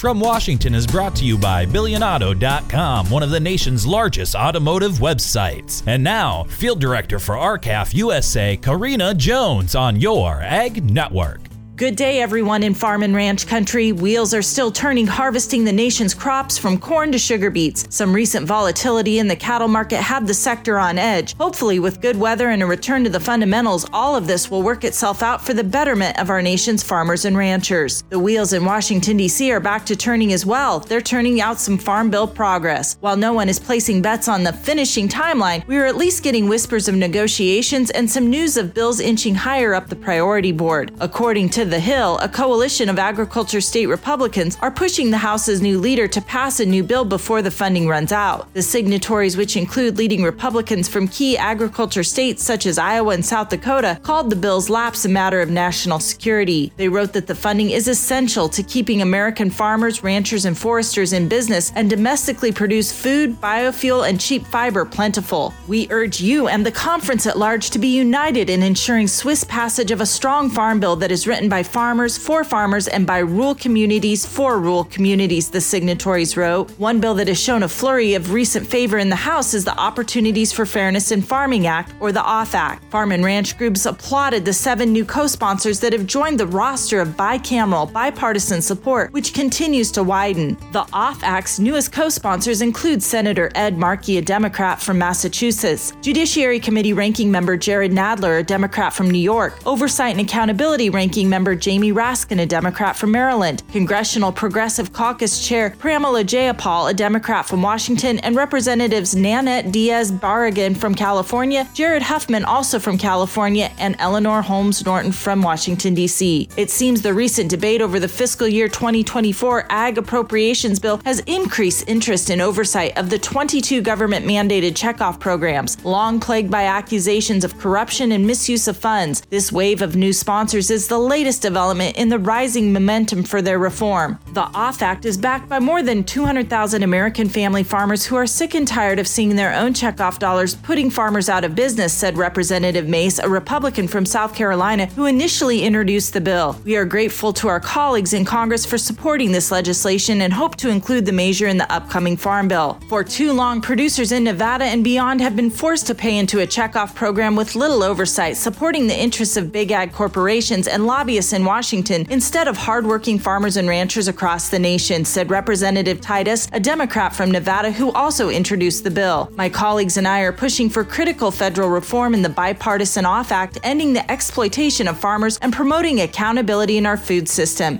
from 0.00 0.18
Washington 0.18 0.74
is 0.74 0.86
brought 0.86 1.14
to 1.14 1.26
you 1.26 1.36
by 1.36 1.66
Billionauto.com, 1.66 3.10
one 3.10 3.22
of 3.22 3.28
the 3.28 3.38
nation's 3.38 3.86
largest 3.86 4.34
automotive 4.34 4.92
websites. 4.92 5.82
And 5.86 6.02
now, 6.02 6.44
Field 6.44 6.80
Director 6.80 7.18
for 7.18 7.36
R-CALF 7.36 7.94
USA, 7.94 8.56
Karina 8.56 9.12
Jones 9.12 9.74
on 9.74 10.00
your 10.00 10.40
Ag 10.40 10.90
Network. 10.90 11.49
Good 11.80 11.96
day, 11.96 12.20
everyone 12.20 12.62
in 12.62 12.74
farm 12.74 13.02
and 13.02 13.16
ranch 13.16 13.46
country. 13.46 13.90
Wheels 13.90 14.34
are 14.34 14.42
still 14.42 14.70
turning, 14.70 15.06
harvesting 15.06 15.64
the 15.64 15.72
nation's 15.72 16.12
crops 16.12 16.58
from 16.58 16.78
corn 16.78 17.10
to 17.12 17.18
sugar 17.18 17.48
beets. 17.48 17.86
Some 17.88 18.12
recent 18.12 18.46
volatility 18.46 19.18
in 19.18 19.28
the 19.28 19.34
cattle 19.34 19.66
market 19.66 19.96
had 20.02 20.26
the 20.26 20.34
sector 20.34 20.78
on 20.78 20.98
edge. 20.98 21.34
Hopefully, 21.38 21.78
with 21.78 22.02
good 22.02 22.18
weather 22.18 22.50
and 22.50 22.62
a 22.62 22.66
return 22.66 23.02
to 23.04 23.08
the 23.08 23.18
fundamentals, 23.18 23.86
all 23.94 24.14
of 24.14 24.26
this 24.26 24.50
will 24.50 24.60
work 24.60 24.84
itself 24.84 25.22
out 25.22 25.42
for 25.42 25.54
the 25.54 25.64
betterment 25.64 26.18
of 26.18 26.28
our 26.28 26.42
nation's 26.42 26.82
farmers 26.82 27.24
and 27.24 27.34
ranchers. 27.34 28.02
The 28.10 28.18
wheels 28.18 28.52
in 28.52 28.66
Washington, 28.66 29.16
D.C. 29.16 29.50
are 29.50 29.58
back 29.58 29.86
to 29.86 29.96
turning 29.96 30.34
as 30.34 30.44
well. 30.44 30.80
They're 30.80 31.00
turning 31.00 31.40
out 31.40 31.58
some 31.58 31.78
farm 31.78 32.10
bill 32.10 32.28
progress. 32.28 32.98
While 33.00 33.16
no 33.16 33.32
one 33.32 33.48
is 33.48 33.58
placing 33.58 34.02
bets 34.02 34.28
on 34.28 34.44
the 34.44 34.52
finishing 34.52 35.08
timeline, 35.08 35.66
we 35.66 35.78
are 35.78 35.86
at 35.86 35.96
least 35.96 36.24
getting 36.24 36.46
whispers 36.46 36.88
of 36.88 36.94
negotiations 36.94 37.88
and 37.88 38.10
some 38.10 38.28
news 38.28 38.58
of 38.58 38.74
bills 38.74 39.00
inching 39.00 39.34
higher 39.34 39.72
up 39.72 39.88
the 39.88 39.96
priority 39.96 40.52
board. 40.52 40.92
According 41.00 41.48
to 41.48 41.69
the 41.70 41.80
Hill, 41.80 42.18
a 42.18 42.28
coalition 42.28 42.88
of 42.88 42.98
agriculture 42.98 43.60
state 43.60 43.86
Republicans 43.86 44.58
are 44.60 44.70
pushing 44.70 45.10
the 45.10 45.18
House's 45.18 45.62
new 45.62 45.78
leader 45.78 46.08
to 46.08 46.20
pass 46.20 46.60
a 46.60 46.66
new 46.66 46.82
bill 46.82 47.04
before 47.04 47.42
the 47.42 47.50
funding 47.50 47.86
runs 47.86 48.12
out. 48.12 48.52
The 48.54 48.62
signatories, 48.62 49.36
which 49.36 49.56
include 49.56 49.96
leading 49.96 50.22
Republicans 50.22 50.88
from 50.88 51.08
key 51.08 51.38
agriculture 51.38 52.02
states 52.02 52.42
such 52.42 52.66
as 52.66 52.76
Iowa 52.76 53.14
and 53.14 53.24
South 53.24 53.48
Dakota, 53.48 53.98
called 54.02 54.30
the 54.30 54.36
bill's 54.36 54.68
lapse 54.68 55.04
a 55.04 55.08
matter 55.08 55.40
of 55.40 55.48
national 55.48 56.00
security. 56.00 56.72
They 56.76 56.88
wrote 56.88 57.12
that 57.12 57.26
the 57.26 57.34
funding 57.34 57.70
is 57.70 57.86
essential 57.88 58.48
to 58.48 58.62
keeping 58.62 59.00
American 59.00 59.50
farmers, 59.50 60.02
ranchers, 60.02 60.44
and 60.44 60.58
foresters 60.58 61.12
in 61.12 61.28
business 61.28 61.72
and 61.76 61.88
domestically 61.88 62.50
produce 62.52 62.92
food, 62.92 63.40
biofuel, 63.40 64.08
and 64.08 64.20
cheap 64.20 64.44
fiber 64.46 64.84
plentiful. 64.84 65.54
We 65.68 65.86
urge 65.90 66.20
you 66.20 66.48
and 66.48 66.66
the 66.66 66.72
conference 66.72 67.26
at 67.26 67.38
large 67.38 67.70
to 67.70 67.78
be 67.78 67.96
united 67.96 68.50
in 68.50 68.62
ensuring 68.62 69.06
Swiss 69.06 69.44
passage 69.44 69.90
of 69.90 70.00
a 70.00 70.06
strong 70.06 70.50
farm 70.50 70.80
bill 70.80 70.96
that 70.96 71.12
is 71.12 71.26
written 71.26 71.48
by 71.48 71.59
by 71.60 71.64
farmers 71.64 72.16
for 72.16 72.42
farmers 72.42 72.88
and 72.88 73.06
by 73.06 73.18
rural 73.18 73.54
communities 73.54 74.24
for 74.24 74.58
rural 74.58 74.84
communities, 74.84 75.50
the 75.50 75.60
signatories 75.60 76.34
wrote. 76.34 76.70
One 76.78 77.00
bill 77.00 77.12
that 77.16 77.28
has 77.28 77.38
shown 77.38 77.64
a 77.64 77.68
flurry 77.68 78.14
of 78.14 78.32
recent 78.32 78.66
favor 78.66 78.96
in 78.96 79.10
the 79.10 79.16
House 79.30 79.52
is 79.52 79.66
the 79.66 79.78
Opportunities 79.78 80.52
for 80.52 80.64
Fairness 80.64 81.12
in 81.12 81.20
Farming 81.20 81.66
Act, 81.66 81.92
or 82.00 82.12
the 82.12 82.24
OFF 82.24 82.54
Act. 82.54 82.90
Farm 82.90 83.12
and 83.12 83.22
ranch 83.22 83.58
groups 83.58 83.84
applauded 83.84 84.42
the 84.46 84.54
seven 84.54 84.90
new 84.90 85.04
co 85.04 85.26
sponsors 85.26 85.80
that 85.80 85.92
have 85.92 86.06
joined 86.06 86.40
the 86.40 86.46
roster 86.46 86.98
of 86.98 87.08
bicameral, 87.08 87.92
bipartisan 87.92 88.62
support, 88.62 89.12
which 89.12 89.34
continues 89.34 89.92
to 89.92 90.02
widen. 90.02 90.56
The 90.72 90.86
OFF 90.94 91.22
Act's 91.22 91.58
newest 91.58 91.92
co 91.92 92.08
sponsors 92.08 92.62
include 92.62 93.02
Senator 93.02 93.50
Ed 93.54 93.76
Markey, 93.76 94.16
a 94.16 94.22
Democrat 94.22 94.80
from 94.80 94.96
Massachusetts, 94.96 95.92
Judiciary 96.00 96.58
Committee 96.58 96.94
ranking 96.94 97.30
member 97.30 97.58
Jerrold 97.58 97.92
Nadler, 97.92 98.40
a 98.40 98.42
Democrat 98.42 98.94
from 98.94 99.10
New 99.10 99.18
York, 99.18 99.58
Oversight 99.66 100.16
and 100.16 100.26
Accountability 100.26 100.88
ranking 100.88 101.28
member 101.28 101.39
Member 101.40 101.54
Jamie 101.56 101.90
Raskin, 101.90 102.38
a 102.42 102.44
Democrat 102.44 102.98
from 102.98 103.12
Maryland, 103.12 103.62
Congressional 103.72 104.30
Progressive 104.30 104.92
Caucus 104.92 105.42
Chair 105.48 105.70
Pramila 105.70 106.22
Jayapal, 106.22 106.90
a 106.90 106.92
Democrat 106.92 107.48
from 107.48 107.62
Washington, 107.62 108.18
and 108.18 108.36
Representatives 108.36 109.16
Nanette 109.16 109.72
Diaz 109.72 110.12
Barragán 110.12 110.76
from 110.76 110.94
California, 110.94 111.66
Jared 111.72 112.02
Huffman, 112.02 112.44
also 112.44 112.78
from 112.78 112.98
California, 112.98 113.70
and 113.78 113.96
Eleanor 113.98 114.42
Holmes 114.42 114.84
Norton 114.84 115.12
from 115.12 115.40
Washington, 115.40 115.94
D.C. 115.94 116.46
It 116.58 116.70
seems 116.70 117.00
the 117.00 117.14
recent 117.14 117.48
debate 117.48 117.80
over 117.80 117.98
the 117.98 118.06
fiscal 118.06 118.46
year 118.46 118.68
2024 118.68 119.64
Ag 119.70 119.96
Appropriations 119.96 120.78
Bill 120.78 121.00
has 121.06 121.20
increased 121.20 121.88
interest 121.88 122.28
in 122.28 122.42
oversight 122.42 122.98
of 122.98 123.08
the 123.08 123.18
22 123.18 123.80
government 123.80 124.26
mandated 124.26 124.72
checkoff 124.72 125.18
programs, 125.18 125.82
long 125.86 126.20
plagued 126.20 126.50
by 126.50 126.64
accusations 126.64 127.44
of 127.44 127.56
corruption 127.56 128.12
and 128.12 128.26
misuse 128.26 128.68
of 128.68 128.76
funds. 128.76 129.22
This 129.30 129.50
wave 129.50 129.80
of 129.80 129.96
new 129.96 130.12
sponsors 130.12 130.70
is 130.70 130.86
the 130.86 130.98
latest 130.98 131.29
development 131.38 131.96
in 131.96 132.08
the 132.08 132.18
rising 132.18 132.72
momentum 132.72 133.22
for 133.22 133.40
their 133.42 133.58
reform. 133.58 134.18
The 134.32 134.48
OFF 134.54 134.82
Act 134.82 135.04
is 135.04 135.16
backed 135.16 135.48
by 135.48 135.58
more 135.58 135.82
than 135.82 136.04
200,000 136.04 136.82
American 136.82 137.28
family 137.28 137.62
farmers 137.62 138.06
who 138.06 138.16
are 138.16 138.26
sick 138.26 138.54
and 138.54 138.66
tired 138.66 138.98
of 138.98 139.06
seeing 139.06 139.36
their 139.36 139.54
own 139.54 139.74
checkoff 139.74 140.18
dollars 140.18 140.54
putting 140.54 140.90
farmers 140.90 141.28
out 141.28 141.44
of 141.44 141.54
business, 141.54 141.92
said 141.92 142.16
Representative 142.16 142.88
Mace, 142.88 143.18
a 143.18 143.28
Republican 143.28 143.88
from 143.88 144.06
South 144.06 144.34
Carolina 144.34 144.86
who 144.86 145.06
initially 145.06 145.62
introduced 145.62 146.12
the 146.12 146.20
bill. 146.20 146.58
We 146.64 146.76
are 146.76 146.84
grateful 146.84 147.32
to 147.34 147.48
our 147.48 147.60
colleagues 147.60 148.12
in 148.12 148.24
Congress 148.24 148.66
for 148.66 148.78
supporting 148.78 149.32
this 149.32 149.50
legislation 149.50 150.22
and 150.22 150.32
hope 150.32 150.56
to 150.56 150.68
include 150.68 151.06
the 151.06 151.12
measure 151.12 151.46
in 151.46 151.58
the 151.58 151.70
upcoming 151.72 152.16
Farm 152.16 152.48
Bill. 152.48 152.78
For 152.88 153.04
too 153.04 153.32
long, 153.32 153.60
producers 153.60 154.12
in 154.12 154.24
Nevada 154.24 154.64
and 154.64 154.82
beyond 154.82 155.20
have 155.20 155.36
been 155.36 155.50
forced 155.50 155.86
to 155.88 155.94
pay 155.94 156.18
into 156.18 156.40
a 156.40 156.46
checkoff 156.46 156.94
program 156.94 157.36
with 157.36 157.54
little 157.54 157.82
oversight, 157.82 158.36
supporting 158.36 158.86
the 158.86 158.98
interests 158.98 159.36
of 159.36 159.52
big 159.52 159.72
ag 159.72 159.92
corporations 159.92 160.68
and 160.68 160.86
lobbyists 161.20 161.32
in 161.34 161.44
Washington 161.44 162.06
instead 162.10 162.48
of 162.48 162.56
hardworking 162.56 163.18
farmers 163.18 163.56
and 163.56 163.68
ranchers 163.68 164.08
across 164.08 164.48
the 164.48 164.58
nation, 164.58 165.04
said 165.04 165.30
Representative 165.30 166.00
Titus, 166.00 166.48
a 166.52 166.60
Democrat 166.60 167.14
from 167.14 167.30
Nevada 167.30 167.70
who 167.70 167.92
also 167.92 168.30
introduced 168.30 168.84
the 168.84 168.90
bill. 168.90 169.30
My 169.36 169.50
colleagues 169.50 169.98
and 169.98 170.08
I 170.08 170.20
are 170.20 170.32
pushing 170.32 170.70
for 170.70 170.82
critical 170.82 171.30
federal 171.30 171.68
reform 171.68 172.14
in 172.14 172.22
the 172.22 172.28
Bipartisan 172.30 173.04
Off 173.04 173.32
Act, 173.32 173.58
ending 173.62 173.92
the 173.92 174.10
exploitation 174.10 174.88
of 174.88 174.98
farmers 174.98 175.38
and 175.42 175.52
promoting 175.52 176.00
accountability 176.00 176.78
in 176.78 176.86
our 176.86 176.96
food 176.96 177.28
system. 177.28 177.78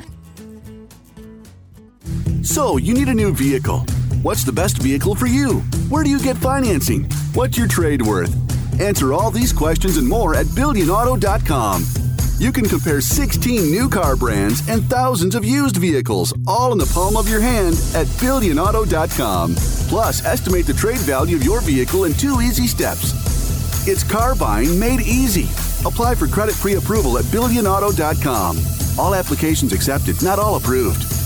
So, 2.43 2.78
you 2.78 2.95
need 2.95 3.09
a 3.09 3.15
new 3.15 3.33
vehicle. 3.33 3.87
What's 4.22 4.45
the 4.45 4.53
best 4.53 4.83
vehicle 4.83 5.15
for 5.15 5.27
you? 5.27 5.61
Where 5.89 6.05
do 6.05 6.11
you 6.11 6.19
get 6.19 6.37
financing? 6.37 7.05
What's 7.34 7.57
your 7.57 7.69
trade 7.69 8.03
worth? 8.03 8.34
Answer 8.81 9.12
all 9.12 9.31
these 9.31 9.53
questions 9.53 9.97
and 9.97 10.09
more 10.09 10.34
at 10.34 10.47
BillionAuto.com. 10.47 12.00
You 12.41 12.53
can 12.53 12.65
compare 12.65 13.03
16 13.03 13.71
new 13.71 13.87
car 13.87 14.17
brands 14.17 14.67
and 14.67 14.83
thousands 14.89 15.34
of 15.34 15.45
used 15.45 15.77
vehicles, 15.77 16.33
all 16.47 16.73
in 16.73 16.78
the 16.78 16.91
palm 16.95 17.15
of 17.15 17.28
your 17.28 17.39
hand 17.39 17.75
at 17.95 18.06
BillionAuto.com. 18.17 19.55
Plus, 19.89 20.25
estimate 20.25 20.65
the 20.65 20.73
trade 20.73 21.01
value 21.01 21.37
of 21.37 21.45
your 21.45 21.61
vehicle 21.61 22.05
in 22.05 22.15
two 22.15 22.41
easy 22.41 22.67
steps. 22.67 23.12
It's 23.87 24.03
car 24.03 24.34
buying 24.34 24.81
made 24.81 25.01
easy. 25.01 25.51
Apply 25.87 26.15
for 26.15 26.28
credit 26.28 26.55
pre 26.55 26.77
approval 26.77 27.19
at 27.19 27.27
BillionAuto.com. 27.27 28.57
All 28.99 29.15
applications 29.15 29.75
accepted, 29.75 30.22
not 30.22 30.39
all 30.39 30.57
approved. 30.57 31.20